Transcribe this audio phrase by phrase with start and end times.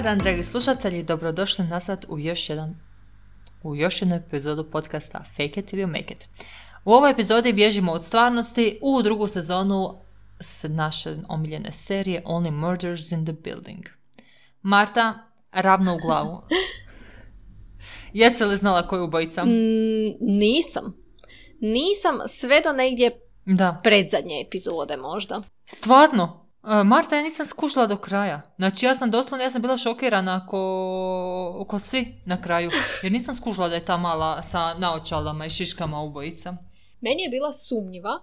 [0.00, 2.74] Dobar dan, dragi slušatelji, dobrodošli nazad u još jedan
[3.62, 6.28] u još jednu epizodu podcasta Fake it you make it.
[6.84, 9.94] U ovoj epizodi bježimo od stvarnosti u drugu sezonu
[10.40, 13.84] s naše omiljene serije Only Murders in the Building.
[14.62, 15.14] Marta,
[15.52, 16.42] ravno u glavu.
[18.12, 19.44] Jesi li znala koju ubojica?
[19.44, 19.48] Mm,
[20.20, 20.96] nisam.
[21.60, 23.80] Nisam sve do negdje Da.
[23.82, 25.42] predzadnje epizode možda.
[25.66, 26.49] Stvarno?
[26.64, 28.42] E, Marta, ja nisam skušala do kraja.
[28.56, 32.70] Znači, ja sam doslovno, ja sam bila šokirana ko, ko svi na kraju.
[33.02, 36.56] Jer nisam skušala da je ta mala sa naočalama i šiškama ubojica.
[37.00, 38.22] Meni je bila sumnjiva,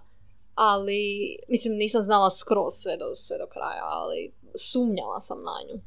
[0.54, 1.00] ali,
[1.48, 5.80] mislim, nisam znala skroz sve do, sve do kraja, ali sumnjala sam na nju.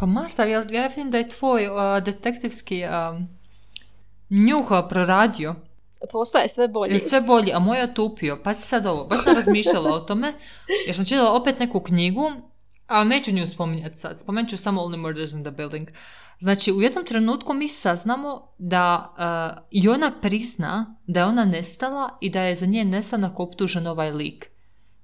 [0.00, 3.28] Pa Marta, ja, ja vidim da je tvoj uh, detektivski um,
[4.30, 5.54] njuh uh, proradio.
[6.10, 6.92] Postaje sve bolje.
[6.92, 8.40] Je sve bolji, a moj je otupio.
[8.44, 10.34] Pa si sad ovo, baš sam razmišljala o tome,
[10.86, 12.32] jer sam čitala opet neku knjigu,
[12.86, 14.18] ali neću nju spominjati sad.
[14.18, 15.88] Spomenut ću samo Only Murders in the Building.
[16.38, 22.18] Znači, u jednom trenutku mi saznamo da uh, i ona prizna da je ona nestala
[22.20, 24.50] i da je za nje nestanak optužen ovaj lik.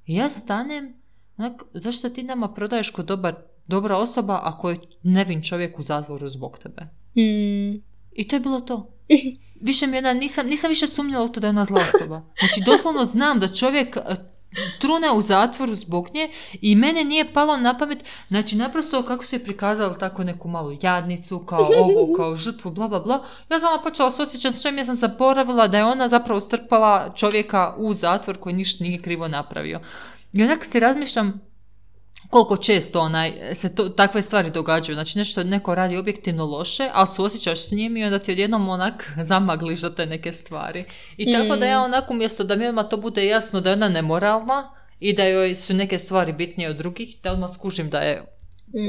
[0.07, 0.95] I ja stanem,
[1.37, 3.35] onak, zašto ti nama prodaješ kao dobar,
[3.67, 6.83] dobra osoba ako je nevin čovjek u zatvoru zbog tebe?
[7.15, 7.90] Hmm.
[8.13, 8.93] I to je bilo to.
[9.61, 12.23] Više mi ona, nisam, nisam više sumnjala u to da je ona zla osoba.
[12.39, 14.01] Znači, doslovno znam da čovjek e,
[14.81, 19.37] trune u zatvoru zbog nje i mene nije palo na pamet, znači naprosto kako su
[19.37, 23.83] je prikazali tako neku malu jadnicu, kao ovo, kao žrtvu, bla bla bla, ja sam
[23.83, 27.95] počela se osjećati s čim ja sam zaboravila da je ona zapravo strpala čovjeka u
[27.95, 29.81] zatvor koji ništa nije krivo napravio.
[30.33, 31.50] I onak si razmišljam,
[32.31, 34.95] koliko često onaj, se to, takve stvari događaju.
[34.95, 39.11] Znači nešto neko radi objektivno loše, ali suosjećaš s njim i onda ti odjednom onak
[39.23, 40.85] zamagliš za te neke stvari.
[41.17, 43.89] I tako da ja onak umjesto da mi odmah to bude jasno da je ona
[43.89, 48.25] nemoralna i da joj su neke stvari bitnije od drugih, da odmah skužim da je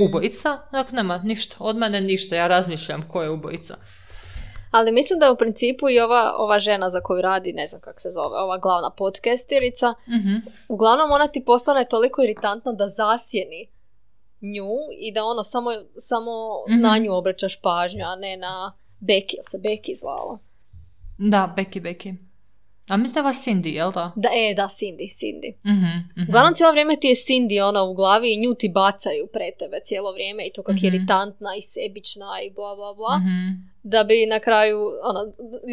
[0.02, 3.76] ubojica, onak nema ništa, od mene ništa, ja razmišljam ko je ubojica.
[4.72, 7.82] Ali mislim da je u principu i ova, ova žena za koju radi, ne znam
[7.82, 10.36] kako se zove, ova glavna podcasterica, Mhm.
[10.68, 13.68] uglavnom ona ti postane toliko iritantna da zasjeni
[14.44, 16.32] nju i da ono samo, samo
[16.70, 16.82] Mhm.
[16.82, 20.38] na nju obraćaš pažnju, a ne na Becky, jel se Becky zvala?
[21.20, 22.16] Da, Becky, Becky.
[22.88, 24.12] A mislim da je ova Cindy, jel da?
[24.16, 25.54] Da, e, da, Cindy, Cindy.
[25.66, 26.30] Mhm, mhm.
[26.30, 29.80] Uglavnom cijelo vrijeme ti je Cindy ona u glavi i nju ti bacaju pred tebe
[29.84, 30.96] cijelo vrijeme i to kak je Mhm.
[30.96, 33.18] iritantna i sebična i bla bla bla.
[33.18, 33.71] Mhm.
[33.84, 35.20] Da bi na kraju, ono,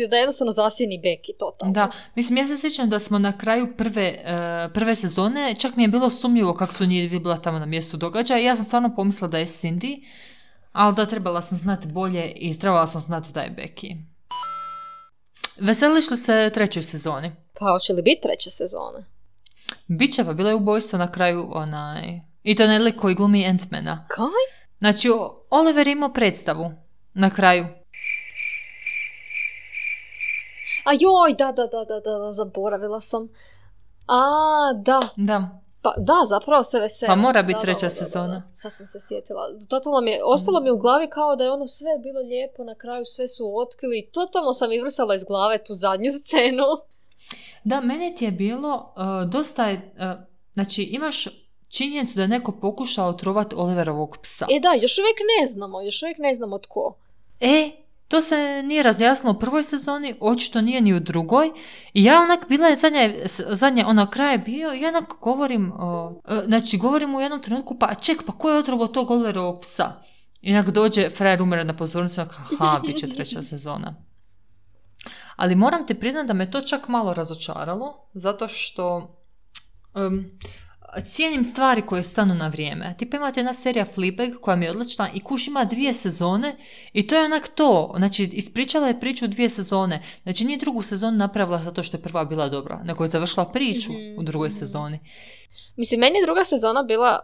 [0.09, 1.73] da jednostavno zasjeni Becky totalno.
[1.73, 5.83] Da, mislim, ja se sjećam da smo na kraju prve, e, prve sezone, čak mi
[5.83, 9.29] je bilo sumnjivo kako su njih bila tamo na mjestu događaja ja sam stvarno pomislila
[9.29, 10.03] da je Cindy,
[10.73, 13.97] ali da trebala sam znati bolje i trebala sam znati da je Becky.
[15.59, 17.33] Veseliš li se trećoj sezoni?
[17.59, 19.05] Pa hoće li biti treća sezona?
[19.87, 22.21] Biće pa bilo je ubojstvo na kraju onaj...
[22.43, 24.07] I to ne lik koji glumi Ant-mana.
[24.09, 24.27] Kaj?
[24.79, 25.09] Znači,
[25.51, 26.73] Oliver je imao predstavu
[27.15, 27.67] na kraju.
[30.89, 33.29] A joj, da, da, da, da, da, da, zaboravila sam.
[34.07, 34.21] A,
[34.77, 35.61] da, Da.
[35.83, 37.09] pa da, zapravo se veselim.
[37.15, 38.05] Pa mora biti Da, treća da, da, da.
[38.05, 38.43] sezona.
[38.53, 39.43] Sad sam se sjetila.
[39.69, 42.75] Totalno mi je, ostalo mi u glavi kao da je ono sve bilo lijepo, na
[42.75, 44.09] kraju sve su otkrili.
[44.13, 46.65] Totalno sam izvrsala iz glave tu zadnju scenu.
[47.65, 50.21] Da, mene ti je bilo uh, dosta je, uh,
[50.55, 51.27] znači imaš
[51.69, 54.47] činjenicu da je neko pokušao otrovat Oliverovog psa.
[54.51, 56.95] E da, još uvijek ne znamo, još uvijek ne znamo tko.
[57.41, 57.71] E,
[58.09, 61.51] to se nije razjasnilo u prvoj sezoni, očito nije ni u drugoj.
[61.95, 63.11] I ja onak, bila je zadnja,
[63.49, 66.13] zadnja ono kraj je bio, i ja onak govorim, uh,
[66.47, 69.93] znači govorim u jednom trenutku, pa ček, pa ko je otrovao tog Oliverovog psa?
[70.41, 73.95] I onak dođe frajer umre na pozornicu, onak, aha, bit će treća sezona.
[75.37, 79.17] Ali moram ti priznati da me to čak malo razočaralo, zato što
[79.95, 80.25] um,
[81.05, 82.95] cijenim stvari koje stanu na vrijeme.
[82.99, 86.57] Tipa imate jedna serija Fleabag koja mi je odlična i kuš ima dvije sezone
[86.93, 87.95] i to je onak to.
[87.97, 90.03] Znači, ispričala je priču dvije sezone.
[90.23, 93.93] Znači, nije drugu sezonu napravila zato što je prva bila dobra, nego je završila priču
[93.93, 94.57] Mhm, u drugoj mhm.
[94.57, 95.01] sezoni.
[95.77, 97.21] Mislim, meni je druga sezona bila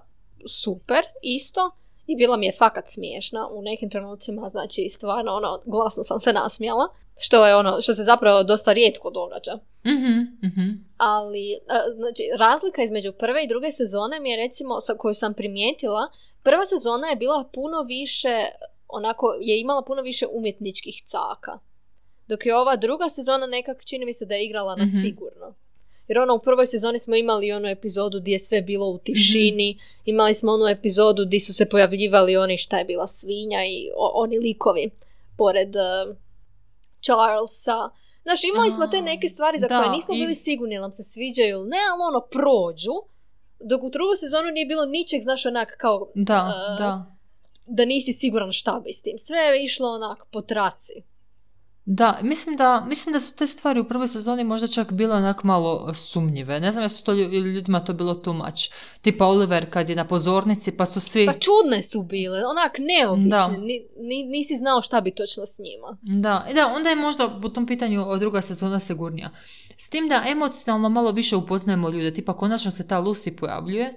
[0.49, 6.03] super, isto, i bila mi je fakat smiješna u nekim trenucima, znači stvarno ono, glasno
[6.03, 6.89] sam se nasmijala,
[7.21, 9.59] što je ono, što se zapravo dosta rijetko događa.
[9.87, 10.71] Mhm, mhm.
[10.97, 15.35] Ali, a, znači, razlika između prve i druge sezone mi je recimo, sa, koju sam
[15.35, 16.09] primijetila,
[16.43, 18.45] prva sezona je bila puno više,
[18.89, 21.59] onako, je imala puno više umjetničkih caka.
[22.29, 25.01] Dok je ova druga sezona nekak, čini mi se da je igrala na Mhm.
[25.03, 25.55] sigurno.
[26.09, 29.69] Jer ono, u prvoj sezoni smo imali onu epizodu gdje je sve bilo u tišini,
[30.05, 34.13] imali smo onu epizodu gdje su se pojavljivali oni šta je bila svinja i o-
[34.15, 34.91] oni likovi
[35.37, 36.15] pored eh,
[37.03, 37.91] Charlesa.
[38.23, 41.03] Znaš, imali smo te neke stvari za Da, koje nismo i- bili sigurni nam se
[41.05, 42.93] sviđaju ili ne, ali ono prođu.
[43.61, 46.09] Dok u drugoj sezonu nije bilo ničeg, znaš, onak kao...
[46.15, 46.41] Da,
[46.73, 47.07] Uh, da.
[47.67, 49.19] da nisi siguran šta bi s tim.
[49.19, 50.93] Sve je išlo onak po traci.
[51.87, 55.45] Da, mislim da, mislim da su te stvari u prvoj sezoni možda čak bile onak
[55.45, 56.61] malo sumnjive.
[56.61, 58.71] Ne znam jesu to lju- ljudima to bilo too much.
[59.01, 61.27] Tipa Oliver kad je na pozornici pa su svi...
[61.27, 63.29] Pa čudne su bile, onak neobične.
[63.29, 63.49] Da.
[63.49, 65.97] Ni, ni- nisi znao šta bi točno s njima.
[66.03, 69.31] Da, da, onda je možda u tom pitanju druga sezona sigurnija.
[69.77, 73.95] S tim da emocionalno malo više upoznajemo ljude, tipa konačno se ta Lucy pojavljuje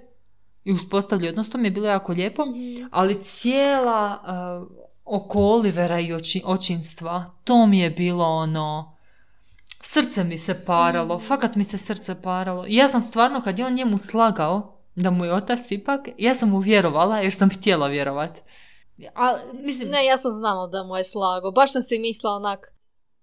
[0.64, 2.42] i uspostavlja odnos, to mi je bilo jako lijepo,
[2.90, 4.18] ali cijela
[4.62, 8.94] uh, oko Olivera i oči, očinstva, to mi je bilo ono...
[9.82, 12.64] Srce mi se paralo, fakat mi se srce paralo.
[12.66, 16.34] I ja sam stvarno, kad je on njemu slagao da mu je otac ipak, ja
[16.34, 18.38] sam mu vjerovala jer sam htjela vjerovat.
[19.14, 21.50] A, mislim, Ne, ja sam znala da mu je slago.
[21.50, 22.72] Baš sam si mislila onak,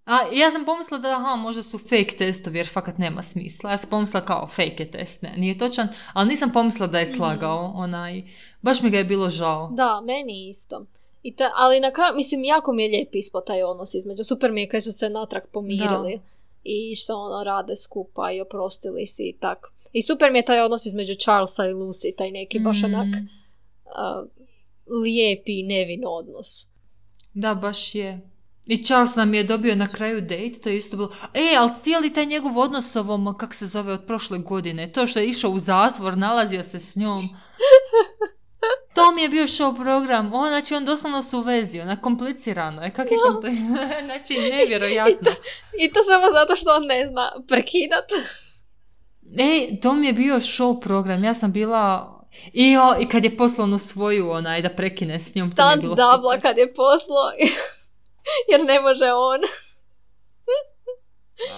[0.06, 3.72] a ja sam pomislila da aha, možda su fake testovi jer fakat nema smisla.
[3.72, 7.08] Ja sam pomislila kao fake je test, ne, nije točan, ali nisam pomislila da je
[7.08, 8.24] slagao onaj.
[8.62, 9.70] Baš mi ga je bilo žao.
[9.74, 10.86] da, meni isto.
[11.26, 14.24] I ta, ali na kraju, mislim, jako mi je lijep ispod taj odnos između.
[14.24, 16.20] Super mi je kad su se natrag pomirili.
[16.64, 19.72] I što ono rade skupa i oprostili si i tako.
[19.94, 23.08] I super mi je taj odnos između Charlesa i Lucy, taj neki baš Mm, onak
[23.86, 24.24] a,
[25.04, 26.68] lijepi i nevin odnos.
[27.34, 28.30] Da, baš je.
[28.66, 31.12] I Charles nam je dobio na kraju date, to je isto bilo...
[31.34, 35.08] E, ali cijeli taj njegov odnos s ovom, kak se zove, od prošle godine, to
[35.08, 37.20] što je išao u zatvor, nalazio se s njom.
[38.96, 40.34] To mi je bio show program.
[40.34, 42.92] On, znači, on doslovno su u vezi, ona komplicirano je.
[42.92, 45.32] Kak je kompli- Znači, nevjerojatno.
[45.82, 48.06] I to samo zato što on ne zna prekidat.
[49.38, 51.24] E, to mi je bio show program.
[51.24, 52.12] Ja sam bila...
[52.54, 55.50] I, o, i kad je poslovno svoju onaj da prekine s njom.
[55.56, 56.42] to bilo dabla super.
[56.42, 57.32] kad je poslo.
[58.52, 59.40] Jer ne može on.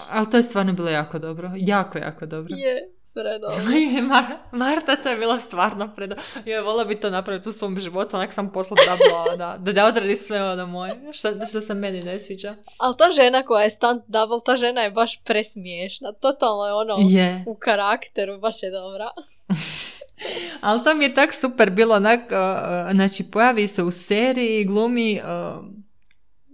[0.09, 1.51] Ali to je stvarno bilo jako dobro.
[1.55, 2.55] Jako, jako dobro.
[2.57, 3.57] Je, predobro.
[4.13, 6.15] Mar- Marta, to je bila stvarno predo...
[6.45, 9.85] Ja vola bi to napraviti u svom životu, onak sam posla dabla, da, da, da
[9.85, 12.55] odradi sve ono moje, što, što se meni ne sviđa.
[12.77, 16.11] Ali ta žena koja je stunt double, ta žena je baš presmiješna.
[16.11, 17.43] Totalno je ono Je.
[17.47, 19.09] u karakteru, baš je dobra.
[20.61, 25.21] Ali to mi je tak super bilo, onak, uh, znači pojavi se u seriji, glumi
[25.23, 25.65] uh,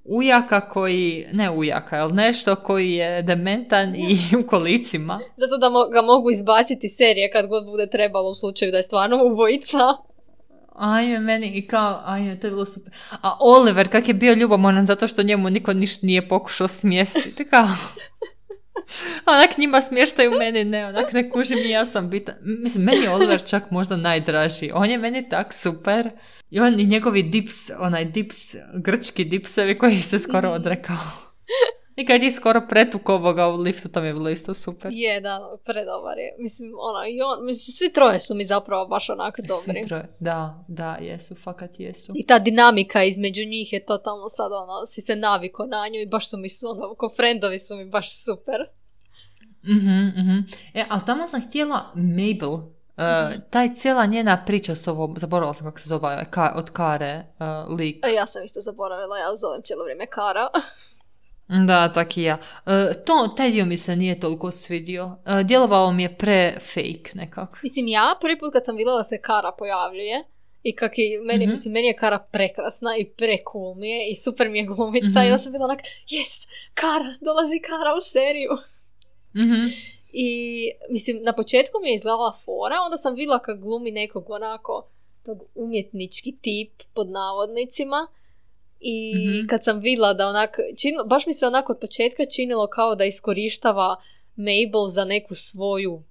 [0.06, 5.20] ujaka koji, ne ujaka, ali nešto koji je dementan i u kolicima.
[5.36, 8.78] Zato da mo- ga mogu izbaciti iz serije kad god bude trebalo u slučaju da
[8.78, 9.78] je stvarno ubojica.
[10.76, 12.94] Ajme, meni i kao, ajme, to je bilo super.
[13.22, 17.68] A Oliver, kak je bio ljubomoran zato što njemu niko ništa nije pokušao smjestiti, kao...
[19.34, 22.36] Onak njima smještaju meni, ne, onak ne kužim i ja sam bitan.
[22.42, 24.72] Mislim, meni je Oliver čak možda najdraži.
[24.74, 26.10] On je meni tak super.
[26.50, 31.34] I on i njegovi dips, onaj dips, grčki dipsevi koji se skoro odrekao.
[31.96, 34.92] I kad je skoro pretukao ovoga u liftu, to mi je bilo isto super.
[34.94, 36.36] Je, da, predobar je.
[36.40, 39.82] Mislim, ono, i on, mislim, svi troje su mi zapravo baš onako dobri.
[39.82, 40.16] Svi troje.
[40.20, 42.14] Da, da, jesu, fakat jesu.
[42.16, 46.06] I ta dinamika između njih je totalno sad ono, si se naviko na nju i
[46.06, 48.66] baš su mi su ono, ko frendovi su mi baš super.
[49.64, 50.40] Mhm, mhm.
[50.74, 52.64] E, ali tamo sam htjela Mabel, uh,
[53.50, 57.78] taj cijela njena priča s ovom, zaboravila sam kako se zove, ka, od Kare uh,
[57.78, 58.06] lik.
[58.08, 60.48] E, ja sam isto zaboravila, ja zovem cijelo vrijeme Kara.
[61.68, 62.38] Da, tak i ja.
[62.66, 62.72] Uh,
[63.06, 65.06] to, taj dio mi se nije toliko svidio.
[65.06, 67.58] Uh, djelovalo mi je pre fake nekako.
[67.64, 70.24] Mislim, ja prvi put kad sam vidjela da se Kara pojavljuje
[70.64, 71.50] i kak i meni, Mhm.
[71.50, 75.20] mislim, meni je Kara prekrasna i precool mi je i super mi je glumica Mhm.
[75.20, 78.50] i onda sam bila onak, yes, Kara, dolazi Kara u seriju.
[79.36, 79.68] Mhm.
[80.14, 80.28] I,
[80.90, 84.88] mislim, na početku mi je izgledala fora, onda sam vidjela kak glumi nekog onako
[85.24, 88.08] tog umjetnički tip pod navodnicima
[88.80, 89.48] i Mhm.
[89.48, 93.06] kad sam vidjela da onak, činilo, baš mi se onako od početka činilo kao da
[93.06, 93.96] iskorištava
[94.36, 96.04] Mabel za neku svoju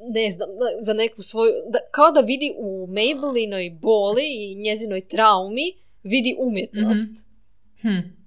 [0.00, 0.48] ne znam,
[0.80, 7.26] za neku svoju, da, kao da vidi u Mabelinoj boli i njezinoj traumi, vidi umjetnost.
[7.80, 8.21] Hm.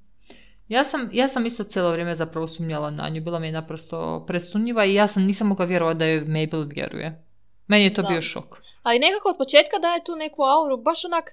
[0.67, 3.21] Ja sam, ja sam isto cijelo vrijeme zapravo sumnjala na nju.
[3.21, 7.23] Bila mi je naprosto presumnjiva i ja sam nisam mogla vjerovati da joj Mabel vjeruje.
[7.67, 8.07] Meni je to Da.
[8.07, 8.57] bio šok.
[8.83, 11.31] Ali nekako od početka daje tu neku auru baš onak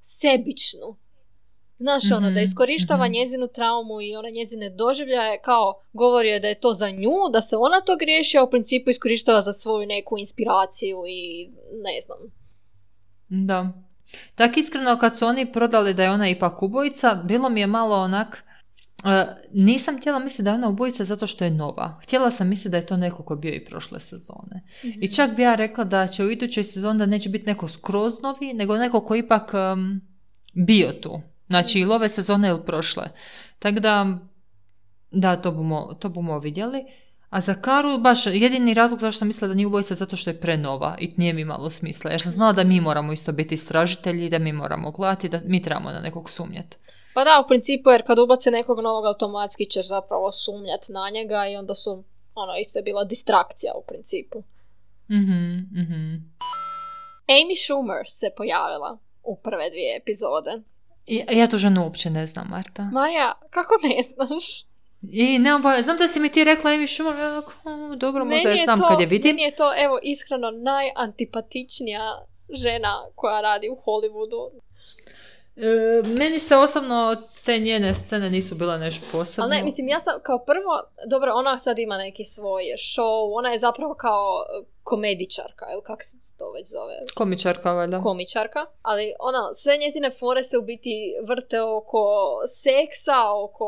[0.00, 0.96] sebičnu.
[1.78, 3.12] Znaš, ono, da Mhm, iskorištava mhm.
[3.12, 7.56] njezinu traumu i one njezine doživljaje, kao govori da je to za nju, da se
[7.56, 11.50] ona to griješi, a u principu iskorištava za svoju neku inspiraciju i
[11.82, 12.18] ne znam.
[13.28, 13.72] Da.
[14.34, 17.96] Tak iskreno kad su oni prodali da je ona ipak ubojica, bilo mi je malo
[17.96, 18.44] onak...
[19.04, 22.00] e, nisam htjela misliti da je ona ubojica zato što je nova.
[22.02, 24.64] Htjela sam misliti da je to neko ko je bio i prošle sezone.
[24.82, 28.22] I čak bi ja rekla da će u idućoj sezoni da neće biti neko skroz
[28.22, 30.00] novi, nego neko ko ipak em,
[30.54, 31.20] bio tu.
[31.46, 33.04] Znači ili ove sezone ili prošle.
[33.58, 34.18] Tako da,
[35.10, 36.84] da, to bumo, to bumo vidjeli.
[37.30, 40.40] A za Karu, baš jedini razlog zašto sam mislila da nije ubojica zato što je
[40.40, 42.10] prenova i nije mi malo smisla.
[42.10, 45.62] Jer sam znala da mi moramo isto biti istražitelji, da mi moramo gledati, da mi
[45.62, 46.76] trebamo na nekog sumnjati.
[47.14, 51.46] Pa da, u principu, jer kad ubace nekog novog automatski ćeš zapravo sumnjati na njega
[51.46, 52.04] i onda su,
[52.34, 54.38] ono, isto je bila distrakcija u principu.
[55.10, 55.42] Mhm,
[55.72, 56.14] mhm.
[57.28, 60.62] Amy Schumer se pojavila u prve dvije epizode.
[61.06, 62.82] I- Ja tu ženu uopće ne znam, Marta.
[62.82, 64.44] Marija, kako ne znaš?
[65.10, 68.24] I nemam pojma, znam da si mi ti rekla Amy Schumer, ja onako, "A, dobro,
[68.24, 69.28] možda je znam to, kad je vidim.
[69.30, 74.60] Meni je to, evo, iskreno najantipatičnija žena koja radi u Hollywoodu.
[75.56, 79.44] E, meni se osobno te njene scene nisu bile nešto posebno.
[79.44, 83.50] Ali ne, mislim, ja sam kao prvo, dobro, ona sad ima neki svoj show, ona
[83.50, 86.94] je zapravo kao e, komedičarka, ili kako se to već zove?
[87.14, 88.02] Komičarka, valjda.
[88.02, 92.06] komičarka, ali ono, sve njezine fore se u biti vrte oko
[92.46, 93.66] seksa, oko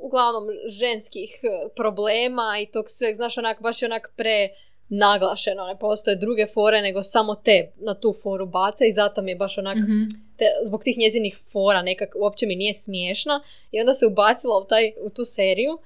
[0.00, 4.48] uglavnom ženskih e, problema i tog sveg, znaš, onak, baš je onak pre
[4.88, 9.30] naglašeno, ne postoje druge fore nego samo te na tu foru baca i zato mi
[9.30, 10.02] je baš onak, Mhm.
[10.36, 14.64] te, zbog tih njezinih fora nekak, uopće mi nije smiješna i onda se ubacila u,
[14.64, 15.78] taj, u tu seriju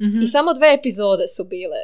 [0.00, 0.20] Mhm.
[0.22, 1.76] i samo dve epizode su bile.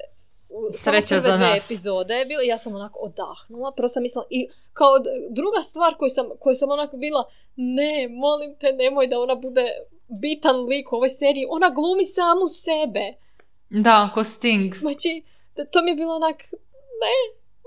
[0.74, 1.66] Sreća za dve nas.
[1.66, 3.72] epizode je bilo ja sam onako odahnula.
[3.72, 4.40] Prvo sam mislila, i
[4.72, 4.88] kao
[5.30, 7.24] druga stvar koju sam, koju sam onako bila,
[7.56, 9.66] ne, molim te, nemoj da ona bude
[10.10, 11.46] bitan lik u ovoj seriji.
[11.48, 13.14] Ona glumi samu sebe.
[13.70, 14.74] Da, ko Sting.
[14.76, 15.22] Znači,
[15.72, 16.36] to mi je bilo onak,
[17.04, 17.16] ne,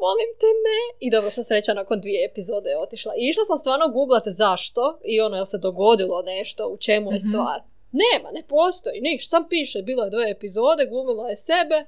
[0.05, 0.79] molim te, ne.
[0.99, 3.11] I dobro, sam sreća nakon dvije epizode je otišla.
[3.17, 7.17] I išla sam stvarno googlat zašto i ono, jel se dogodilo nešto, u čemu je
[7.17, 7.29] Mhm.
[7.29, 7.59] stvar.
[8.03, 11.85] Nema, ne postoji, niš, sam piše, bilo je dvije epizode, glumila je sebe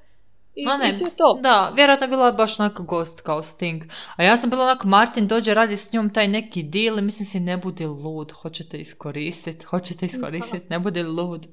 [0.56, 1.40] i, Ma ne, i to je to.
[1.42, 3.84] Da, vjerojatno je bila baš onak gost kao Sting.
[4.16, 7.26] A ja sam bila onak, Martin dođe, radi s njom taj neki deal i mislim
[7.26, 11.46] si ne budi lud, hoćete iskoristiti, hoćete iskoristiti, ne budi lud.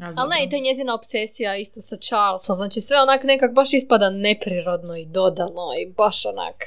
[0.00, 4.10] Ali ne, i ta njezina obsesija isto sa Charlesom, znači sve onak nekak baš ispada
[4.10, 6.64] neprirodno i dodano i baš onak...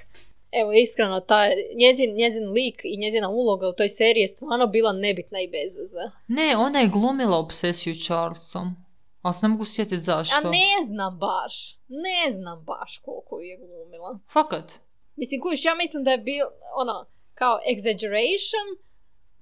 [0.51, 4.93] Evo, iskreno, ta, njezin, njezin lik i njezina uloga u toj seriji je stvarno bila
[4.93, 6.11] nebitna i bez veze.
[6.27, 8.75] Ne, ona je glumila obsesiju Charlesom.
[9.21, 10.47] Ali se ne mogu sjetiti zašto.
[10.47, 14.19] A ne znam baš, ne znam baš koliko je glumila.
[14.33, 14.73] Fakat.
[15.15, 16.45] Mislim, kuš, ja mislim da je bil,
[16.75, 18.67] ono, kao exaggeration,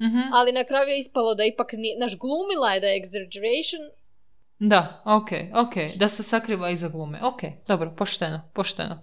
[0.01, 0.19] Mhm.
[0.33, 3.83] ali na kraju je ispalo da ipak nije, naš glumila je da je exaggeration,
[4.61, 5.73] Da, ok, ok.
[5.95, 7.19] Da se sakriva iza glume.
[7.23, 8.99] Ok, dobro, pošteno, pošteno.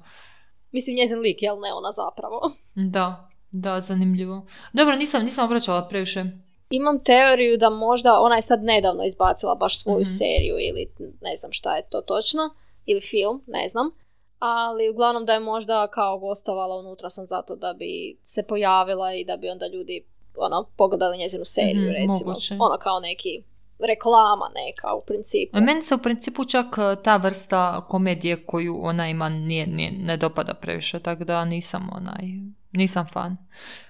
[0.72, 2.40] mislim njezin lik, jel ne ona zapravo.
[2.94, 4.46] Da, da, zanimljivo.
[4.72, 6.24] Dobro, nisam, nisam obraćala previše.
[6.70, 10.04] Imam teoriju da možda ona je sad nedavno izbacila baš svoju Mhm.
[10.18, 12.42] seriju ili ne znam šta je to točno,
[12.86, 13.90] ili film, ne znam.
[14.38, 19.24] Ali uglavnom da je možda kao gostovala unutra sam zato da bi se pojavila i
[19.24, 20.04] da bi onda ljudi
[20.38, 22.28] ono, pogledali njezinu seriju Mhm, recimo.
[22.28, 22.54] moguće.
[22.54, 23.42] Ono kao neki
[23.80, 25.56] reklama neka u principu.
[25.56, 30.16] Meni se u principu čak e, ta vrsta komedije koju ona ima nije, nije, ne
[30.16, 32.24] dopada previše, tako da nisam onaj,
[32.72, 33.36] nisam fan.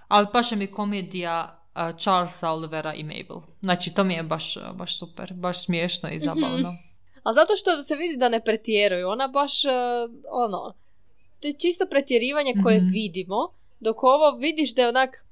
[0.08, 1.36] Ali paše mi komedija
[1.76, 3.40] e, Charlesa Olivera i Mabel.
[3.60, 6.74] Znači, to mi je baš, baš super, baš smiješno i zabavno.
[7.22, 9.68] A zato što se vidi da ne pretjeruju, ona baš, e,
[10.30, 10.74] ono,
[11.40, 12.88] to je čisto pretjerivanje koje Mhm.
[12.88, 13.48] vidimo,
[13.80, 15.25] dok ovo vidiš da je onak,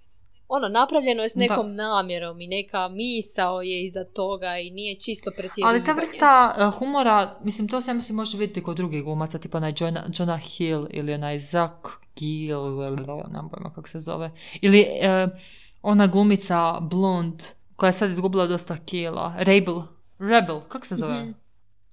[0.49, 1.41] ono, napravljeno je s Da.
[1.41, 5.77] nekom namjerom i neka misao je iza toga i nije čisto pretjerivanje.
[5.77, 9.59] Ali ta vrsta e, humora, mislim, to se mislim može vidjeti kod drugih glumaca, tipa
[9.59, 12.81] onaj Jonah, Jonah Hill ili onaj Zach Gill,
[13.33, 14.31] nemam pojma kako se zove.
[14.61, 15.29] Ili e,
[15.83, 17.43] ona glumica Blond,
[17.77, 19.35] koja je sad izgubila dosta kila.
[19.39, 19.83] Rebel.
[20.19, 21.23] Rebel, kako se zove?
[21.23, 21.31] Mhm.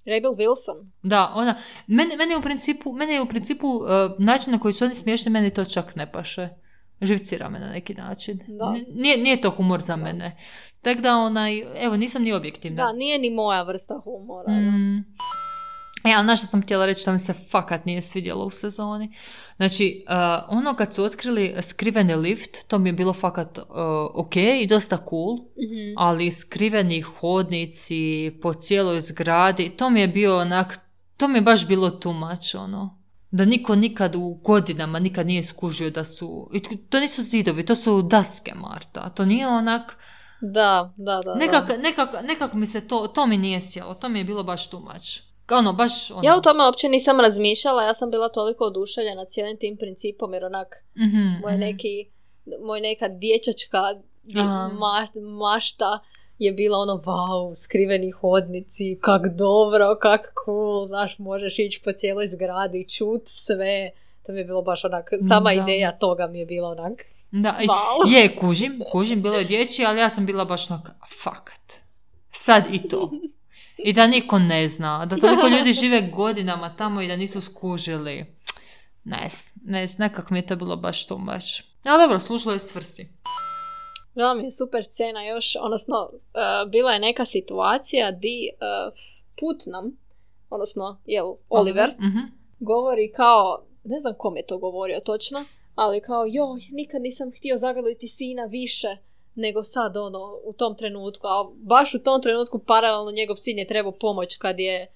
[0.04, 0.86] Rebel Wilson.
[1.02, 1.54] Da, ona,
[1.86, 4.94] meni, meni je u principu, meni je u principu e, način na koji su oni
[4.94, 6.48] smiješni, meni to čak ne paše.
[7.02, 8.38] Živcira me na neki način.
[8.48, 8.74] Da.
[8.94, 10.36] Nije, nije to humor za mene.
[10.82, 12.84] Tako da, onaj, evo, nisam ni objektivna.
[12.86, 14.52] Da, nije ni moja vrsta humora.
[14.52, 14.98] Mm.
[16.04, 19.14] E, ali znaš što sam htjela reći, što mi se fakat nije svidjelo u sezoni.
[19.56, 23.64] Znači, uh, ono kad su otkrili skriveni lift, to mi je bilo fakat uh,
[24.14, 25.94] ok i dosta cool, Mhm.
[25.96, 30.78] ali skriveni hodnici po cijeloj zgradi, to mi je bio onak,
[31.16, 33.01] to mi je baš bilo too much, ono.
[33.32, 36.50] Da niko nikad u godinama nikad nije skužio da su,
[36.88, 39.08] to- nisu zidovi, to su daske, Marta.
[39.08, 39.96] To nije onak,
[40.42, 41.22] Da, da, da.
[41.24, 41.34] da.
[41.34, 44.68] nekak, nekak, nekak mi se to, to mi nije sjelo, to mi je bilo baš
[44.72, 45.20] much.
[45.50, 46.20] Ono, baš ono.
[46.24, 50.44] Ja o tome uopće nisam razmišljala, ja sam bila toliko oduševljena cijelim tim principom, jer
[50.44, 51.60] onak, Mhm, moj mhm.
[51.60, 52.10] neki,
[52.60, 53.78] moj neka dječačka
[55.38, 55.98] mašta
[56.44, 62.26] je bila ono, wow, skriveni hodnici, kak dobro, kak cool, znaš, možeš ići po cijeloj
[62.26, 63.90] zgradi čut sve.
[64.26, 65.62] To mi je bilo baš onak, sama Da.
[65.62, 68.14] ideja toga mi je bila onak, Da, wow.
[68.14, 70.90] je, kužim, kužim, bilo je dječji, ali ja sam bila baš onak,
[71.22, 71.72] fakat.
[72.32, 73.10] Sad i to.
[73.78, 75.06] I da niko ne zna.
[75.06, 78.26] Da toliko ljudi žive godinama tamo i da nisu skužili.
[79.04, 79.28] Ne,
[79.64, 81.60] ne, nekak mi je to bilo baš tu baš.
[81.84, 83.06] Ali dobro, služilo je svrsi.
[84.14, 88.92] Bila mi je super scena još, odnosno, uh, bila je neka situacija di uh,
[89.40, 89.96] Putnam,
[90.50, 92.18] odnosno, jel, Oliver, Mhm.
[92.58, 97.58] govori kao, ne znam kom je to govorio točno, ali kao, joj, nikad nisam htio
[97.58, 98.96] zagrliti sina više
[99.34, 101.26] nego sad, ono, u tom trenutku.
[101.26, 104.88] A baš u tom trenutku paralelno njegov sin je trebao pomoć kad je e,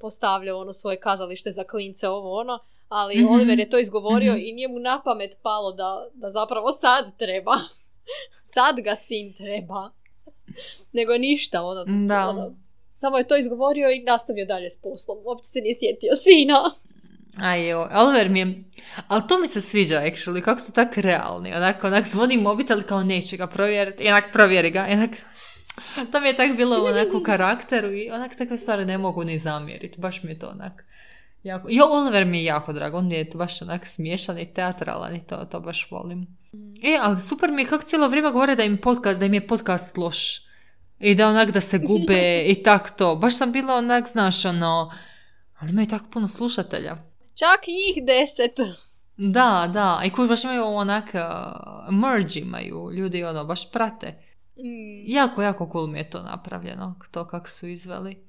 [0.00, 2.58] postavljao ono svoje kazalište za klince, ovo ono.
[2.88, 3.28] Ali Mhm.
[3.28, 4.40] Oliver je to izgovorio Mhm.
[4.40, 7.52] i nije mu na pamet palo da, da zapravo sad treba.
[8.44, 9.90] Sad ga sin treba.
[10.92, 12.28] nego ništa, ono, Da.
[12.28, 12.56] ono,
[12.96, 15.18] samo je to izgovorio i nastavio dalje s poslom.
[15.24, 16.74] Uopće se nije sjetio sina.
[17.40, 18.64] Aj, evo, Oliver mi je...
[19.08, 21.54] Ali to mi se sviđa, actually, kako su tak realni.
[21.54, 24.04] Onak, onak zvoni mobitel kao neće ga provjeriti.
[24.04, 24.86] I onak provjeri ga.
[24.88, 25.10] I onak...
[26.12, 29.38] To mi je tak bilo onak u karakteru i onak takve stvari ne mogu ni
[29.38, 30.00] zamjeriti.
[30.00, 30.84] Baš mi je to onak...
[31.42, 31.68] Jako...
[31.70, 32.94] Jo, Oliver mi je jako drag.
[32.94, 36.26] On mi je baš onak smiješan i teatralan i to, to baš volim.
[36.82, 39.46] E, ali super mi je kako cijelo vrijeme govore da im podcast, da im je
[39.46, 40.46] podcast loš.
[40.98, 43.16] I da onak da se gube i tak to.
[43.16, 44.92] Baš sam bila onak, znaš, ono...
[45.58, 46.96] Ali imaju tako puno slušatelja.
[47.34, 48.76] Čak njih deset.
[49.16, 50.02] Da, da.
[50.04, 52.90] I koji baš imaju onak uh, merge imaju.
[52.92, 54.06] Ljudi ono baš prate.
[54.56, 55.10] Mm.
[55.12, 56.94] Jako, jako cool mi je to napravljeno.
[57.10, 58.26] To kako su izveli.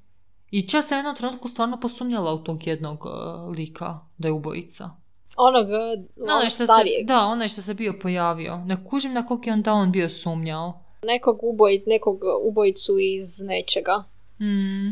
[0.51, 4.31] I čas sam u jednom trenutku stvarno posumnjala u tog jednog uh, lika da je
[4.31, 4.89] ubojica.
[5.37, 7.05] Onog, Da, onog onaj što se, starijeg.
[7.07, 8.57] da, onaj što se bio pojavio.
[8.57, 10.83] Ne kužim na koliko je on da on bio sumnjao.
[11.03, 14.03] Nekog, uboj, nekog ubojicu iz nečega.
[14.39, 14.89] Mm.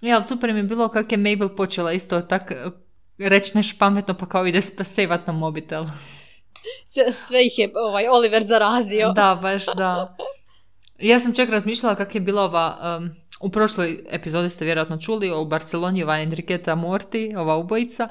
[0.00, 2.72] Ja, ali super mi je bilo kako je Mabel počela isto tak uh,
[3.18, 5.84] reći neš pametno pa kao ide spasevat na mobitel.
[6.84, 9.12] Sve, sve ih je ovaj, Oliver zarazio.
[9.12, 10.16] Da, baš da.
[10.98, 13.10] Ja sam čak razmišljala kak je bila ova, um,
[13.40, 18.08] u prošloj epizodi ste vjerojatno čuli, o Barceloni, ova Enriqueta Morti, ova ubojica.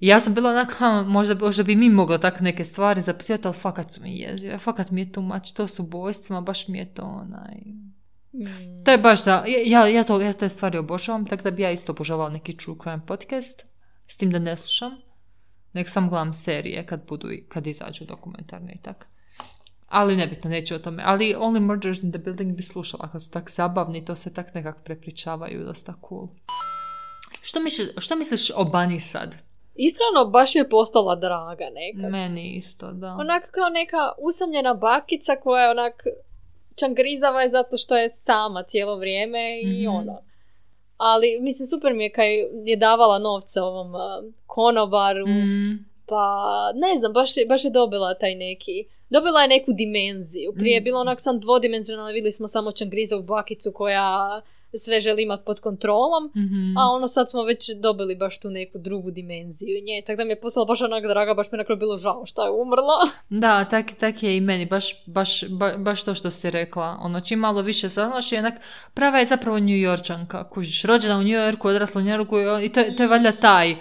[0.00, 3.48] I ja sam bila onak, ha, možda, možda bi mi moglo tak neke stvari zapisati,
[3.48, 6.78] ali fakat su mi jezive, fakat mi je tu mač, to su ubojstvima, baš mi
[6.78, 7.56] je to onaj...
[8.32, 8.84] Mm.
[8.84, 11.70] To je baš za, ja, ja, to, ja te stvari obožavam, tako da bi ja
[11.70, 13.64] isto obožavala neki true crime podcast,
[14.06, 14.96] s tim da ne slušam,
[15.72, 19.06] nek sam gledam serije kad budu, kad izađu dokumentarne i tak.
[19.88, 21.02] Ali nebitno, neću o tome.
[21.06, 24.54] Ali Only Murders in the Building bi slušala, kad su tak zabavni, to se tak
[24.54, 26.28] nekak prepričavaju, dosta cool.
[27.40, 29.47] Što misliš, što misliš o Bunny sad?
[29.78, 32.08] Iskreno, baš mi je postala draga neka.
[32.08, 33.06] Meni isto, da.
[33.10, 36.02] Onak kao neka usamljena bakica koja je onak
[36.76, 39.96] čangrizava je zato što je sama cijelo vrijeme i Mhm.
[39.96, 40.22] ono.
[40.96, 42.24] Ali, mislim, super mi je kad
[42.64, 44.00] je davala novce ovom uh,
[44.46, 46.42] konobaru, Mm, pa
[46.74, 48.72] ne znam, baš je, baš je dobila taj neki,
[49.10, 50.52] dobila je neku dimenziju.
[50.52, 50.84] Prije je Mm.
[50.84, 54.40] bilo onak sam dvodimenzionalna, vidjeli smo samo čangrizavu bakicu koja
[54.76, 56.78] sve želi imati pod kontrolom, mhm.
[56.78, 60.30] a ono sad smo već dobili baš tu neku drugu dimenziju nje, tako da mi
[60.30, 62.98] je postala baš onak draga, baš mi je bilo žao što je umrla.
[63.44, 66.98] Da, tak, tak je i meni, baš, baš, ba- baš to što si rekla.
[67.00, 68.54] Ono, čim malo više saznaš i onak,
[68.94, 72.68] prava je zapravo New Yorkčanka, kužiš, rođena u New Yorku, odrasla u New Yorku i,
[72.68, 73.78] to, je- to je valjda taj um,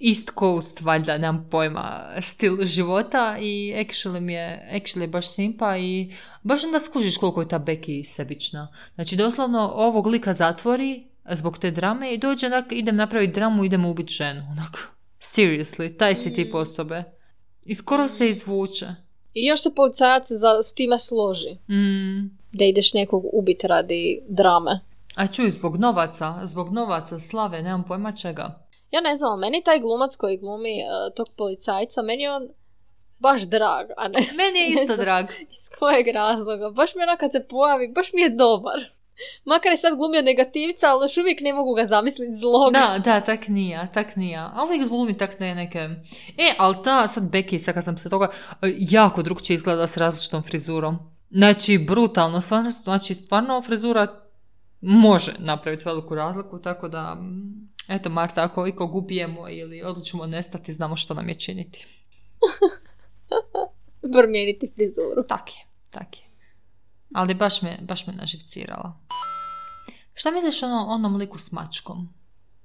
[0.00, 5.76] East Coast, valjda, nemam pojma, stil života i actually mi je, actually je baš simpa
[5.76, 8.68] i baš onda skužiš koliko je ta Becky sebična.
[8.94, 13.84] Znači, doslovno ovog lika zatvori zbog te drame i dođe onak, idem napraviti dramu, idem
[13.84, 14.88] ubiti ženu, onak.
[15.20, 16.56] Seriously, taj si tip Mm.
[16.56, 17.04] osobe.
[17.64, 18.86] I skoro se izvuče.
[19.34, 21.50] I još se policajac za, s time složi.
[21.68, 22.38] Mm.
[22.52, 24.80] Da ideš nekog ubiti radi drame.
[25.14, 28.67] A čuj, zbog novaca, zbog novaca, slave, nemam pojma čega.
[28.90, 32.48] Ja ne znam, ali meni taj glumac koji glumi uh, tog policajca, meni je on
[33.18, 35.26] baš drag, a ne Meni je isto drag.
[35.40, 36.70] iz kojeg razloga.
[36.70, 38.98] Baš mi onak kad se pojavi, baš mi je dobar.
[39.44, 42.72] Makar je sad glumio negativca, ali još uvijek ne mogu ga zamisliti zlog.
[42.72, 44.38] Da, da, tak nije, tak nije.
[44.38, 45.78] A uvijek glumi tak ne neke...
[46.36, 48.28] E, ali ta sad Becky, sad kad sam se toga,
[48.62, 50.98] e, jako drugčije izgleda s različitom frizurom.
[51.30, 54.06] Znači, brutalno, stvarno, znači, stvarno frizura
[54.80, 60.72] može napraviti veliku razliku, tako da, mm, eto Marta, ako ikog ubijemo ili odlučimo nestati,
[60.72, 61.86] znamo što nam je činiti.
[64.12, 65.22] Promijeniti frizuru.
[65.28, 66.24] Tak je, tak je.
[67.14, 68.92] Ali baš me, baš me naživcirala.
[70.14, 72.14] Šta misliš o ono, onom liku s mačkom?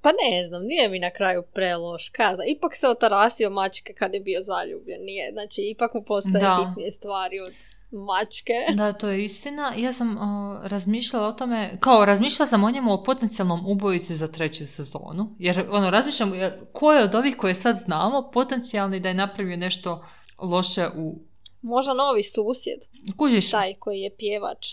[0.00, 2.42] Pa ne znam, nije mi na kraju preloš kaza.
[2.46, 5.04] Ipak se otarasio mačke kad je bio zaljubljen.
[5.04, 6.66] Nije, znači ipak mu postoje Da.
[6.66, 7.54] bitnije stvari od
[7.94, 8.52] mačke.
[8.74, 9.72] Da, to je istina.
[9.76, 14.26] Ja sam o, razmišljala o tome, kao razmišljala sam o njemu o potencijalnom ubojici za
[14.26, 15.36] treću sezonu.
[15.38, 19.56] Jer ono, razmišljam, jer ko je od ovih koje sad znamo potencijalni da je napravio
[19.56, 20.04] nešto
[20.38, 21.18] loše u...
[21.62, 22.78] Možda novi susjed,
[23.16, 23.50] Kužiš?
[23.50, 24.66] taj koji je pjevač.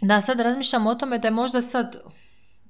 [0.00, 1.96] Da, sad razmišljam o tome da je možda sad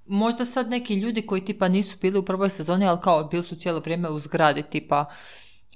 [0.07, 3.57] možda sad neki ljudi koji tipa nisu bili u prvoj sezoni, ali kao bili su
[3.57, 5.05] cijelo vrijeme u zgradi, tipa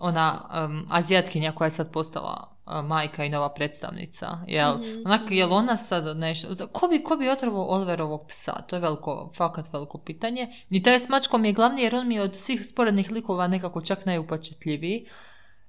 [0.01, 4.79] ona um, azijatkinja koja je sad postala majka i nova predstavnica, jel?
[4.79, 5.33] Mhm, Onak, mhm.
[5.33, 6.67] jel ona sad nešto...
[6.73, 8.53] Ko bi, ko bi otrvao Oliverovog psa?
[8.53, 10.49] To je veliko, fakat veliko pitanje.
[10.71, 13.81] I taj s mačkom je glavni jer on mi je od svih sporednih likova nekako
[13.81, 15.07] čak najupačetljiviji.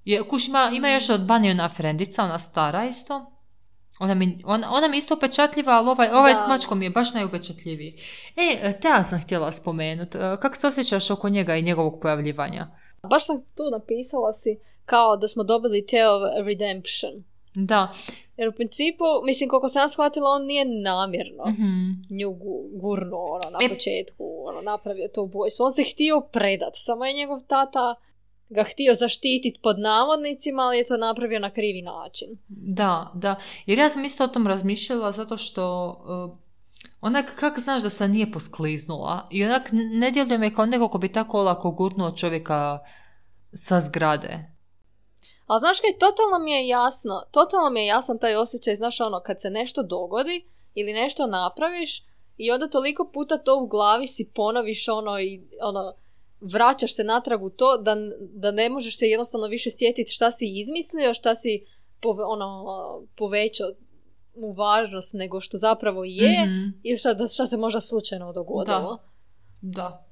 [0.06, 3.32] Je, kuš ima, ima još od Bunny ona frendica, ona stara isto.
[4.00, 6.40] Ona mi, ona, ona mi isto upečatljiva, ali ovaj, ovaj Da.
[6.40, 8.00] s mačkom je baš najupečatljiviji.
[8.36, 10.18] E, te ja sam htjela spomenuti.
[10.42, 12.68] Kako se osjećaš oko njega i njegovog pojavljivanja?
[13.04, 14.50] Baš sam tu napisala si
[14.86, 17.12] kao da smo dobili Teo Redemption.
[17.56, 17.94] Da.
[18.38, 21.90] Jer u principu, mislim, koliko sam ja shvatila, on nije namjerno Mhm.
[22.12, 25.66] nju gu- gurnuo ono, na E- početku, ono, napravio to ubojstvo.
[25.66, 27.96] On se htio predat, samo je njegov tata
[28.50, 32.28] ga htio zaštititi pod navodnicima, ali je to napravio na krivi način.
[32.50, 33.36] Da, da.
[33.66, 35.88] Jer ja sam isto o tom razmišljala zato što
[36.30, 36.38] uh,
[37.02, 40.98] onak kak znaš da se nije poskliznula i onak ne djeluje me kao neko ko
[40.98, 42.80] bi tako olako gurnuo čovjeka
[43.54, 44.60] sa zgrade.
[45.48, 49.20] Ali znaš kaj, totalno mi je jasno, totalno mi je jasan taj osjećaj, znaš ono,
[49.20, 52.04] kad se nešto dogodi ili nešto napraviš
[52.38, 55.94] i onda toliko puta to u glavi si ponoviš ono i ono,
[56.42, 60.60] vraćaš se natrag u to da, da ne možeš se jednostavno više sjetiti šta si
[60.60, 61.66] izmislio, šta si
[62.02, 62.66] pove, ono,
[63.16, 63.68] povećao
[64.36, 66.70] mu važnost nego što zapravo je Mhm.
[66.84, 68.98] i šta, šta se možda slučajno dogodilo.
[69.62, 70.06] Da.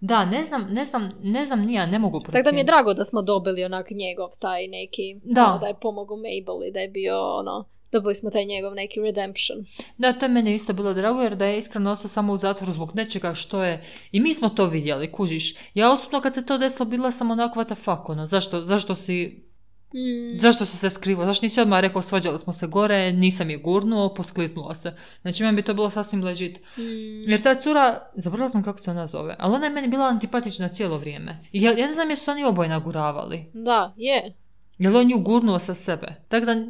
[0.00, 2.42] Da, ne znam, ne znam, ne znam, ni ja ne mogu Tako da mi je
[2.42, 2.66] procijeniti.
[2.66, 5.46] drago da smo dobili onak njegov taj neki, Da.
[5.46, 9.00] ono, da je pomogao Mabel i da je bio ono, dobili smo taj njegov neki
[9.00, 9.58] redemption.
[9.98, 12.72] Da, to je meni isto bilo drago jer da je iskreno ostao samo u zatvoru
[12.72, 13.82] zbog nečega što je...
[14.12, 15.54] I mi smo to vidjeli, kužiš.
[15.74, 18.94] Ja osobno kad se to desilo bila sam onako what the fuck, ono, zašto, zašto
[18.94, 19.45] si...
[19.94, 20.38] Mm.
[20.38, 21.26] Zašto si se skrivao?
[21.26, 24.94] Zašto nisi odmah rekao svađali smo se gore, nisam je gurnuo, poskliznula se.
[25.22, 26.60] Znači meni bi to bilo sasvim legit.
[26.76, 27.30] Mm.
[27.30, 30.68] Jer ta cura, zaboravila sam kako se ona zove, ali ona je meni bila antipatična
[30.68, 31.38] cijelo vrijeme.
[31.52, 33.50] Ja, ja ne znam jesu oni oboje naguravali.
[33.54, 34.34] Da, je.
[34.78, 36.14] Je li on nju gurnuo sa sebe?
[36.28, 36.68] Tako da Mm.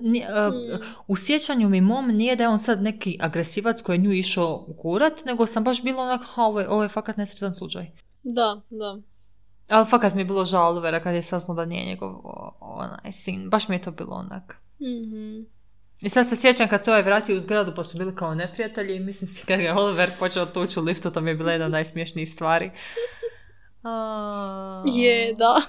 [1.07, 4.67] u sjećanju mi mom nije da je on sad neki agresivac koji je nju išao
[4.83, 7.87] gurat, nego sam baš bila onak, ha, ovo je, ovo je fakat nesretan slučaj.
[8.23, 8.99] Da, da.
[9.69, 12.21] Ali fakat mi je bilo žao Olivera kad je saznao da nije njegov
[12.61, 13.51] onaj sin.
[13.51, 14.57] Baš mi je to bilo onak.
[14.81, 15.57] Mhm.
[16.01, 18.97] I sad se sjećam kad se ovaj vratio u zgradu pa su bili kao neprijatelji
[18.97, 21.67] i mislim si kad je Oliver počeo tući u liftu, to mi je bila jedna
[21.67, 22.71] od najsmješnijih stvari.
[23.83, 24.83] A...
[24.87, 25.63] Je, da.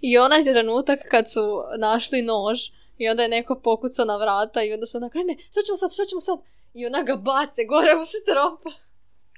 [0.00, 2.58] I onaj trenutak kad su našli nož
[2.98, 5.92] i onda je neko pokucao na vrata i onda su onak, ajme, što ćemo sad,
[5.92, 6.38] što ćemo sad?
[6.74, 8.60] I ona ga bace gore u strop.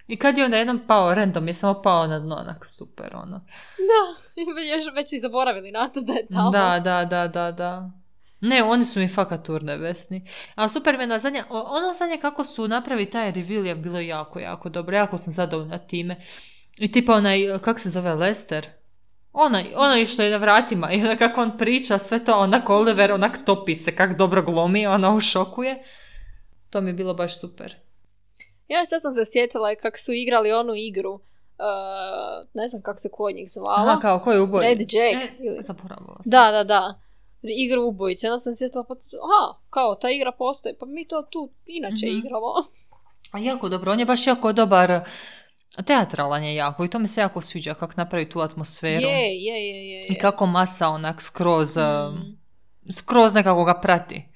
[0.09, 3.41] I kad je onda jedan pao random, je samo pao na dno, onak super, ono.
[3.79, 4.03] Da,
[4.75, 6.51] još već i zaboravili na to da je tamo.
[6.51, 7.91] Da, da, da, da, da.
[8.41, 10.27] Ne, oni su mi fakat urnebesni.
[10.55, 13.75] Ali super mi je na zadnje, o- ono zadnje kako su napravi taj reveal je
[13.75, 14.97] bilo jako, jako dobro.
[14.97, 16.17] Jako sam zadovoljna time.
[16.79, 18.67] I tipa onaj, kak se zove, Lester?
[19.33, 23.13] Onaj, onaj što je na vratima i onda kako on priča, sve to onak Oliver,
[23.13, 25.83] onak topi se, kak dobro glomi, ona u šoku je.
[26.71, 27.75] To mi je bilo baš super.
[28.69, 31.21] Ja sad sam se sjetila kako su igrali onu igru.
[31.59, 31.65] uh,
[32.55, 33.83] ne znam kako se kod njih zvala.
[33.83, 34.63] Aha, kao, ko je uboj?
[34.63, 34.93] Red Jack.
[35.25, 36.31] E, ili- zaboravila sam.
[36.31, 37.01] Da, da, da.
[37.43, 38.27] Igru ubojice.
[38.27, 42.17] Onda sam sjetila, pa, aha, kao ta igra postoji, pa mi to tu inače Mhm.
[42.19, 42.47] igramo.
[43.33, 45.01] A jako dobro, on je baš jako dobar,
[45.85, 49.03] teatralan je jako i to mi se jako sviđa kako napravi tu atmosferu.
[49.03, 50.07] Je, je, je, je.
[50.07, 52.39] I kako masa onak skroz, Mm.
[52.91, 54.28] skroz nekako ga prati.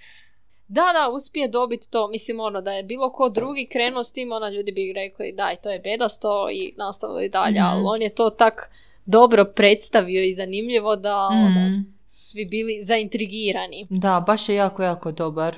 [0.73, 2.09] Da, da, uspije dobiti to.
[2.09, 5.57] Mislim, ono, da je bilo ko drugi krenuo s tim, ona ljudi bi rekli, daj,
[5.57, 7.63] to je bedasto i nastavili dalje, Mhm.
[7.65, 8.71] ali on je to tak
[9.07, 11.85] dobro predstavio i zanimljivo da ono, Mm.
[12.07, 13.87] su svi bili zaintrigirani.
[13.91, 15.57] Da, baš je jako, jako dobar.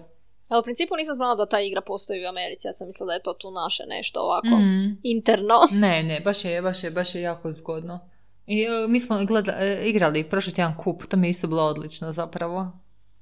[0.48, 3.12] Ali u principu nisam znala da ta igra postoji u Americi, ja sam mislila da
[3.12, 4.98] je to tu naše nešto ovako Mm.
[5.04, 5.54] interno.
[5.84, 7.98] Ne, ne, baš je, baš je, baš je jako zgodno.
[8.46, 11.62] I e, mi smo gleda, e, igrali prošli tjedan kup, to mi je isto bilo
[11.64, 12.72] odlično zapravo.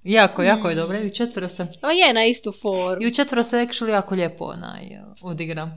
[0.05, 0.79] Jako, jako je Mm.
[0.79, 0.99] dobro.
[0.99, 3.03] I u četvero se, A je na istu foru.
[3.03, 4.88] i u četvero se actually jako lijepo onaj,
[5.23, 5.71] odigra.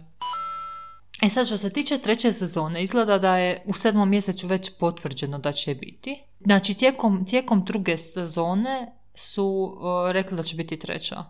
[1.22, 5.38] E sad što se tiče treće sezone, izgleda da je u sedmom mjesecu već potvrđeno
[5.40, 6.22] da će biti.
[6.40, 9.78] Znači tijekom, tijekom druge sezone su
[10.10, 11.24] e, rekli da će biti treća.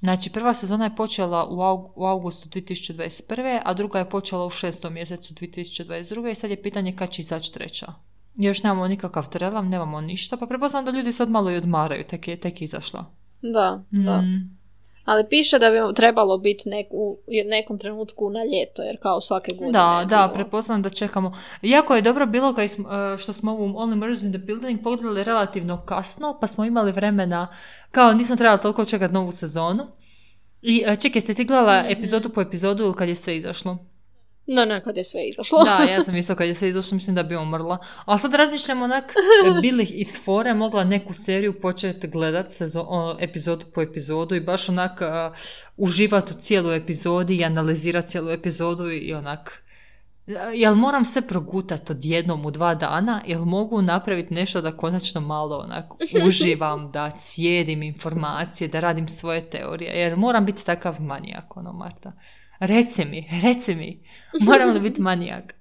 [0.00, 3.60] Znači prva sezona je počela u, aug- u augustu 2021.
[3.64, 6.30] a druga je počela u šestom mjesecu 2022.
[6.30, 7.86] i sad je pitanje kad će izaći treća.
[8.36, 12.28] Još nemamo nikakav trelam, nemamo ništa, pa pretpostavljam da ljudi sad malo i odmaraju, tek
[12.28, 13.04] je tek izašla.
[13.42, 14.20] Da, da.
[14.20, 14.56] Mm.
[15.04, 19.50] Ali piše da bi trebalo biti nek, u nekom trenutku na ljeto, jer kao svake
[19.54, 19.72] godine.
[19.72, 21.32] Da, je da, pretpostavljam da čekamo.
[21.62, 24.82] Jako je dobro bilo kad smo, e, što smo ovu Only Murders in the Building
[24.82, 27.48] pogledali relativno kasno, pa smo imali vremena,
[27.90, 29.86] kao nismo trebali toliko čekati novu sezonu.
[30.62, 31.92] I e, čekaj, ste ti gledala Mhm.
[31.92, 33.78] epizodu po epizodu ili kad je sve izašlo?
[34.46, 35.64] No, ne, kad je sve izašlo.
[35.64, 37.78] Da, ja sam isto kad je sve izašlo, mislim da bi umrla.
[38.04, 39.12] Ali sad razmišljam onak,
[39.62, 45.00] bili iz fore mogla neku seriju početi gledat sezo- epizodu po epizodu i baš onak
[45.00, 45.36] uh,
[45.76, 49.62] uživati u cijelu epizodi i analizirati cijelu epizodu i onak...
[50.54, 53.22] Jel moram sve progutati odjednom u dva dana?
[53.26, 55.84] Jel mogu napraviti nešto da konačno malo onak
[56.26, 59.90] uživam, da cijedim informacije, da radim svoje teorije?
[59.90, 62.12] Jer moram biti takav manijak, ono, Marta.
[62.58, 64.02] Reci mi, reci mi,
[64.50, 65.54] moram li biti manijak?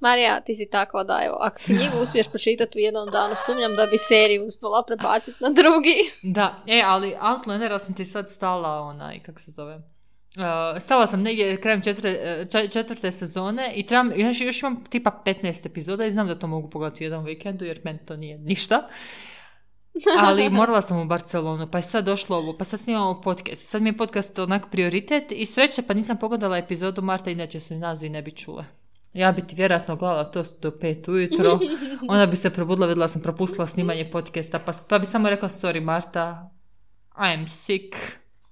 [0.00, 3.86] Marija, ti si takva da, evo, ako knjigu uspiješ pročitati u jednom danu, sumnjam da
[3.86, 5.96] bi seriju uspjela prebaciti na drugi.
[6.36, 9.82] Da, e, ali Outlandera sam ti sad stala, onaj, kak se zove,
[10.36, 15.22] Uh, stala sam negdje krajem četvrte, čet- četvrte sezone i trebam, još, još imam tipa
[15.24, 18.38] 15 epizoda i znam da to mogu pogledati u jednom vikendu jer meni to nije
[18.38, 18.88] ništa.
[20.18, 23.62] Ali morala sam u Barcelonu, pa je sad došlo ovo, pa sad snimamo podcast.
[23.62, 27.78] Sad mi je podcast onak prioritet i sreće, pa nisam pogledala epizodu Marta, inače se
[27.78, 28.64] nazivi ne bi čule.
[29.12, 31.58] Ja bi ti vjerojatno gledala to do pet ujutro,
[32.12, 35.82] onda bi se probudila, vidjela sam propustila snimanje podcasta, pa, pa bi samo rekla, sorry
[35.82, 36.50] Marta,
[37.18, 37.96] I am sick.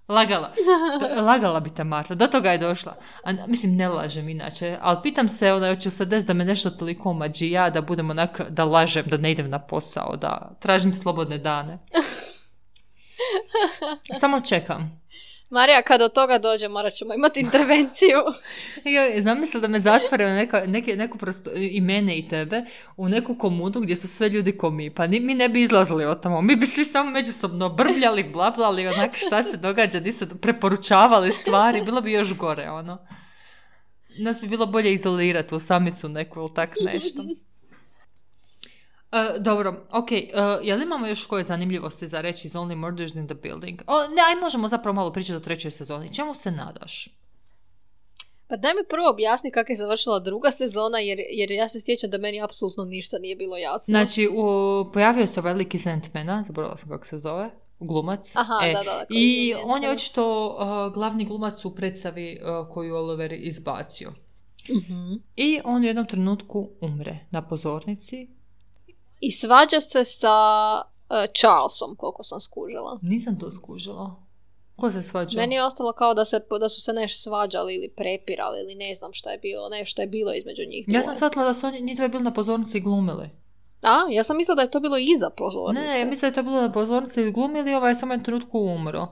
[0.08, 0.52] Lagala.
[1.22, 2.96] Lagala bi te Marta, do toga je došla.
[3.24, 6.70] A, mislim, ne lažem inače, ali pitam se, ono, hoće se desiti da me nešto
[6.70, 11.38] toliko omađija, da budem onak, da lažem, da ne idem na posao, da tražim slobodne
[11.38, 11.78] dane.
[14.20, 15.05] Samo čekam.
[15.50, 18.18] Marija, kad do toga dođe, morat ćemo imati intervenciju.
[19.24, 22.64] Zamisli da me zatvore neka, neke, neku prosto, i mene i tebe
[22.96, 24.90] u neku komudu gdje su sve ljudi ko mi.
[24.90, 26.42] Pa ni, mi ne bi izlazili od tamo.
[26.42, 31.82] Mi bi svi samo međusobno brbljali, blablali, onak šta se događa, di se preporučavali stvari.
[31.82, 33.06] Bilo bi još gore, ono.
[34.18, 37.22] Nas bi bilo bolje izolirati u samicu neku ili tak nešto.
[39.12, 40.30] E, dobro, ok, e,
[40.62, 43.82] jel imamo još koje zanimljivosti za reći iz Only Murders in the Building?
[43.86, 46.14] O, ne, aj možemo zapravo malo pričati o trećoj sezoni.
[46.14, 47.08] Čemu se nadaš?
[48.48, 52.10] Pa daj mi prvo objasni kako je završila druga sezona, jer, jer ja se sjećam
[52.10, 53.92] da meni apsolutno ništa nije bilo jasno.
[53.92, 54.44] Znači, u,
[54.92, 58.36] pojavio se veliki Sandmana, zaboravila sam kako se zove, glumac.
[58.36, 62.68] Aha, E, da, da, I je- on je očito uh, glavni glumac u predstavi uh,
[62.68, 64.12] koju je Oliver izbacio.
[64.70, 65.12] Mhm.
[65.36, 68.28] I on u jednom trenutku umre na pozornici.
[69.20, 70.36] I svađa se sa
[71.10, 72.98] e, Charlesom, koliko sam skužila.
[73.02, 74.26] Nisam to skužila.
[74.76, 75.40] Ko se svađa?
[75.40, 78.94] Meni je ostalo kao da, se, da su se nešto svađali ili prepirali ili ne
[78.94, 81.80] znam šta je bilo, nešto je bilo između njih Ja sam shvatila da su oni,
[81.80, 83.30] njih dvoje bili na pozornici glumili.
[83.82, 85.86] A, ja sam mislila da je to bilo iza pozornice.
[85.86, 88.24] Ne, ja mislim da je to bilo na pozornici i glumili, ovaj je samo jednom
[88.24, 89.08] trenutku umro.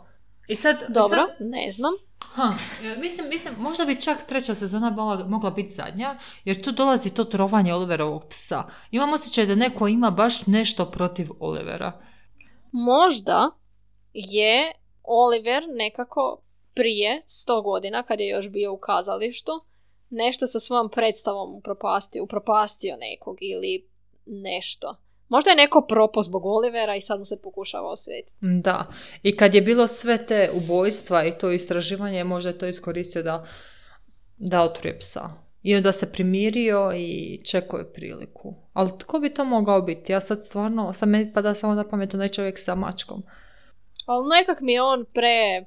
[0.49, 1.93] I sad, Dobro, sad- ne znam.
[2.19, 6.73] Ha, e, mislim, mislim, možda bi čak treća sezona mogla, mogla biti zadnja, jer tu
[6.73, 8.63] dolazi to trovanje Oliverovog psa.
[8.91, 12.01] Imam osjećaj da neko ima baš nešto protiv Olivera.
[12.73, 13.51] Možda
[14.13, 16.43] je Oliver nekako
[16.75, 19.53] prije, sto godina, kad je još bio u kazalištu,
[20.11, 23.89] nešto sa svojom predstavom upropastio, upropastio nekog ili
[24.27, 24.97] nešto.
[25.29, 28.37] Možda je neko propao zbog Olivera i sad mu se pokušava osvetiti.
[28.41, 28.87] Da,
[29.23, 33.45] i kad je bilo sve te ubojstva i to istraživanje, možda je to iskoristio da,
[34.37, 35.31] da otruje psa.
[35.63, 38.55] I onda se primirio i čekao je priliku.
[38.73, 40.13] Ali tko bi to mogao biti?
[40.13, 43.23] Ja sad stvarno, sad meni pada samo na pamet onaj čovjek sa mačkom.
[44.07, 45.65] Ali nekak mi je on pre...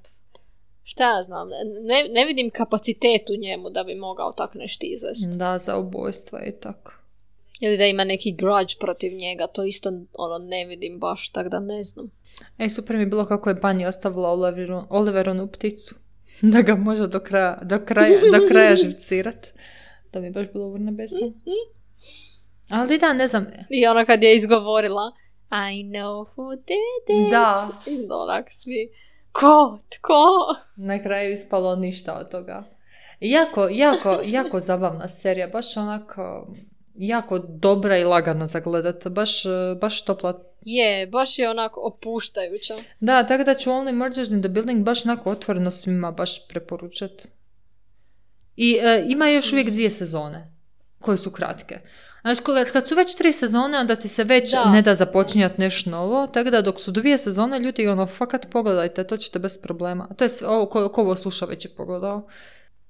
[0.84, 1.48] Šta ja znam,
[1.84, 5.38] ne, ne vidim kapacitet u njemu da bi mogao tak nešto izvesti.
[5.38, 6.94] Da, za ubojstva i tako.
[7.60, 11.60] Ili da ima neki grudge protiv njega, to isto ono ne vidim baš, tak da
[11.60, 12.12] ne znam.
[12.58, 15.96] E, super mi bilo kako je Banji ostavila Oliveru, Oliveronu pticu.
[16.42, 19.48] Da ga može do kraja, do kraja, do kraja živcirat.
[20.12, 21.34] To mi je baš bilo urnebesno.
[22.70, 23.48] Ali da, ne znam.
[23.70, 25.12] I ona kad je izgovorila
[25.52, 27.32] I know who did it.
[27.32, 27.70] Da.
[27.86, 28.90] I onak svi
[29.32, 30.24] ko, tko?
[30.78, 32.64] Na kraju ispalo ništa od toga.
[33.20, 35.48] Jako, jako, jako zabavna serija.
[35.48, 36.48] Baš onako
[36.98, 39.08] jako dobra i lagana za gledat.
[39.08, 39.44] Baš,
[39.82, 40.44] baš topla.
[40.62, 42.76] Je, baš je onako opuštajuća.
[43.00, 47.28] Da, tako da ću Only Murders in the Building baš onako otvoreno svima baš preporučat.
[48.56, 50.52] I e, ima još uvijek dvije sezone
[51.02, 51.80] koje su kratke.
[52.22, 54.72] Znači, kad- kad su već tri sezone, onda ti se već Da.
[54.72, 59.04] ne da započinjati nešto novo, tako da dok su dvije sezone, ljudi ono, fakat pogledajte,
[59.04, 60.08] to ćete bez problema.
[60.18, 62.28] To je sve, ovo, ko, ko ovo sluša već je pogledao.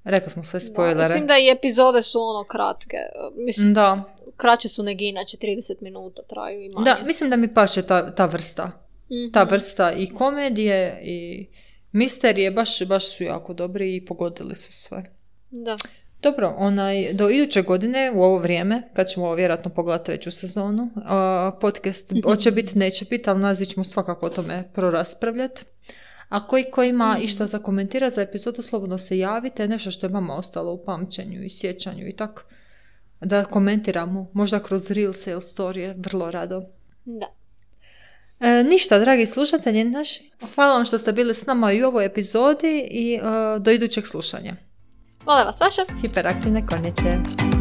[0.08, 1.00] Rekli smo sve Da, spoilere.
[1.00, 2.98] Mislim da i epizode su ono kratke.
[3.36, 4.04] Mislim, Da,
[4.38, 6.86] kraće su nego inače, 30 minuta traju i manje.
[6.86, 8.72] da, mislim da mi paše ta, ta vrsta.
[9.12, 9.32] Mhm.
[9.34, 11.48] Ta vrsta i komedije i
[11.92, 15.04] misterije baš, baš su jako dobri i pogodili su sve.
[15.50, 15.78] Da.
[16.22, 21.52] Dobro, onaj, do iduće godine u ovo vrijeme, kad ćemo vjerojatno pogledati treću sezonu, a,
[21.62, 25.64] podcast hoće biti, neće biti, ali nas ćemo svakako o tome proraspravljati.
[26.30, 30.12] A koji ko ima išta za komentirati za epizodu, slobodno se javite, nešto što je
[30.12, 32.44] vama ostalo u pamćenju i sjećanju i tako.
[33.22, 36.64] Da komentiramo, možda kroz Reels ili storije, vrlo rado.
[37.06, 37.28] Da.
[38.40, 40.32] E, ništa, dragi slušatelji naši.
[40.56, 43.20] Hvala vam što ste bili s nama i u ovoj epizodi i e,
[43.60, 44.56] do idućeg slušanja.
[45.26, 45.82] Vole vas vaša.
[46.02, 47.57] Hiperaktivne konjeće.